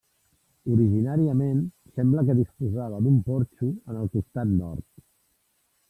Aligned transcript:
Originàriament 0.75 1.59
sembla 1.99 2.25
que 2.31 2.37
disposava 2.41 3.05
d'un 3.09 3.23
porxo 3.31 3.71
en 3.73 4.01
el 4.03 4.13
costat 4.19 4.55
Nord. 4.59 5.09